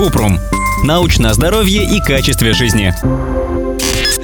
Купрум. 0.00 0.38
Научное 0.82 1.34
здоровье 1.34 1.84
и 1.84 2.00
качестве 2.00 2.54
жизни. 2.54 2.94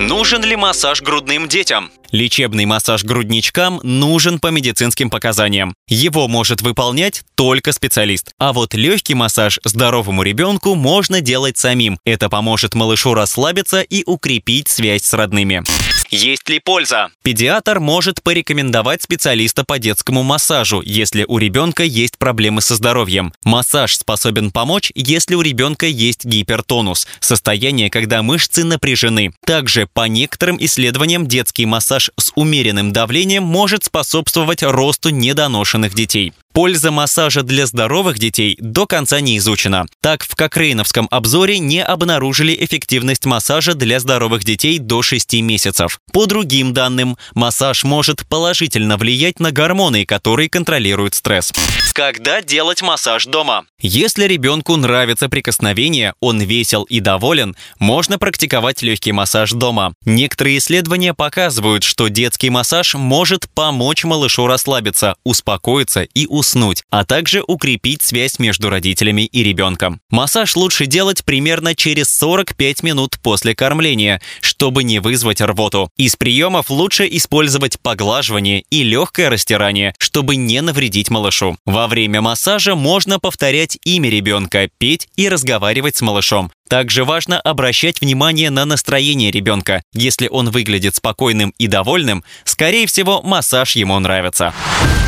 Нужен 0.00 0.42
ли 0.42 0.56
массаж 0.56 1.00
грудным 1.00 1.46
детям? 1.46 1.92
Лечебный 2.10 2.64
массаж 2.64 3.04
грудничкам 3.04 3.78
нужен 3.84 4.40
по 4.40 4.48
медицинским 4.48 5.10
показаниям. 5.10 5.76
Его 5.86 6.26
может 6.26 6.60
выполнять 6.60 7.22
только 7.36 7.70
специалист. 7.70 8.32
А 8.36 8.52
вот 8.52 8.74
легкий 8.74 9.14
массаж 9.14 9.60
здоровому 9.62 10.24
ребенку 10.24 10.74
можно 10.74 11.20
делать 11.20 11.56
самим. 11.56 12.00
Это 12.04 12.28
поможет 12.28 12.74
малышу 12.74 13.14
расслабиться 13.14 13.80
и 13.80 14.02
укрепить 14.04 14.66
связь 14.66 15.04
с 15.04 15.14
родными. 15.14 15.62
Есть 16.10 16.48
ли 16.48 16.58
польза? 16.58 17.10
Педиатр 17.22 17.78
может 17.78 18.20
порекомендовать 18.20 19.00
специалиста 19.00 19.64
по 19.64 19.78
детскому 19.78 20.24
массажу, 20.24 20.82
если 20.84 21.24
у 21.28 21.38
ребенка 21.38 21.84
есть 21.84 22.18
проблемы 22.18 22.62
со 22.62 22.74
здоровьем. 22.74 23.32
Массаж 23.44 23.96
способен 23.96 24.50
помочь, 24.50 24.90
если 24.96 25.36
у 25.36 25.40
ребенка 25.40 25.86
есть 25.86 26.24
гипертонус, 26.24 27.06
состояние, 27.20 27.90
когда 27.90 28.24
мышцы 28.24 28.64
напряжены. 28.64 29.32
Также 29.46 29.86
по 29.86 30.08
некоторым 30.08 30.56
исследованиям 30.58 31.28
детский 31.28 31.64
массаж 31.64 32.10
с 32.18 32.32
умеренным 32.34 32.92
давлением 32.92 33.44
может 33.44 33.84
способствовать 33.84 34.64
росту 34.64 35.10
недоношенных 35.10 35.94
детей. 35.94 36.32
Польза 36.52 36.90
массажа 36.90 37.44
для 37.44 37.64
здоровых 37.64 38.18
детей 38.18 38.56
до 38.60 38.84
конца 38.84 39.20
не 39.20 39.38
изучена. 39.38 39.86
Так, 40.00 40.24
в 40.24 40.34
Кокрейновском 40.34 41.06
обзоре 41.12 41.60
не 41.60 41.80
обнаружили 41.82 42.56
эффективность 42.58 43.24
массажа 43.24 43.74
для 43.74 44.00
здоровых 44.00 44.42
детей 44.42 44.78
до 44.78 45.00
6 45.02 45.34
месяцев. 45.42 46.00
По 46.12 46.26
другим 46.26 46.74
данным, 46.74 47.16
массаж 47.34 47.84
может 47.84 48.26
положительно 48.26 48.96
влиять 48.96 49.38
на 49.38 49.52
гормоны, 49.52 50.04
которые 50.04 50.50
контролируют 50.50 51.14
стресс. 51.14 51.52
Когда 51.92 52.42
делать 52.42 52.82
массаж 52.82 53.26
дома? 53.26 53.64
Если 53.80 54.24
ребенку 54.24 54.76
нравится 54.76 55.28
прикосновение, 55.28 56.14
он 56.20 56.40
весел 56.40 56.82
и 56.84 56.98
доволен, 57.00 57.54
можно 57.78 58.18
практиковать 58.18 58.82
легкий 58.82 59.12
массаж 59.12 59.52
дома. 59.52 59.94
Некоторые 60.04 60.58
исследования 60.58 61.14
показывают, 61.14 61.84
что 61.84 62.08
детский 62.08 62.50
массаж 62.50 62.94
может 62.94 63.48
помочь 63.54 64.04
малышу 64.04 64.46
расслабиться, 64.46 65.14
успокоиться 65.24 66.02
и 66.02 66.26
уснуть, 66.40 66.82
а 66.90 67.04
также 67.04 67.44
укрепить 67.46 68.00
связь 68.00 68.38
между 68.38 68.70
родителями 68.70 69.26
и 69.26 69.44
ребенком. 69.44 70.00
Массаж 70.10 70.56
лучше 70.56 70.86
делать 70.86 71.22
примерно 71.22 71.74
через 71.74 72.08
45 72.16 72.82
минут 72.82 73.18
после 73.22 73.54
кормления, 73.54 74.22
чтобы 74.40 74.82
не 74.82 75.00
вызвать 75.00 75.42
рвоту. 75.42 75.90
Из 75.98 76.16
приемов 76.16 76.70
лучше 76.70 77.06
использовать 77.10 77.78
поглаживание 77.80 78.64
и 78.70 78.82
легкое 78.82 79.28
растирание, 79.28 79.94
чтобы 79.98 80.36
не 80.36 80.62
навредить 80.62 81.10
малышу. 81.10 81.58
Во 81.66 81.86
время 81.86 82.22
массажа 82.22 82.74
можно 82.74 83.20
повторять 83.20 83.78
имя 83.84 84.08
ребенка, 84.08 84.70
петь 84.78 85.08
и 85.16 85.28
разговаривать 85.28 85.96
с 85.96 86.00
малышом. 86.00 86.50
Также 86.70 87.04
важно 87.04 87.38
обращать 87.40 88.00
внимание 88.00 88.48
на 88.48 88.64
настроение 88.64 89.30
ребенка. 89.30 89.82
Если 89.92 90.28
он 90.28 90.50
выглядит 90.50 90.94
спокойным 90.94 91.52
и 91.58 91.66
довольным, 91.66 92.24
скорее 92.44 92.86
всего, 92.86 93.20
массаж 93.22 93.76
ему 93.76 93.98
нравится. 93.98 94.54